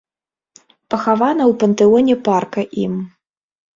[0.93, 2.93] Пахавана ў пантэоне парка ім.